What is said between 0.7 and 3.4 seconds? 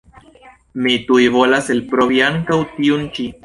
Mi tuj volas elprovi ankaŭ tiun ĉi.